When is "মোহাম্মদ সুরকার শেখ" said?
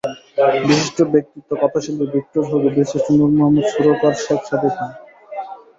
3.37-4.41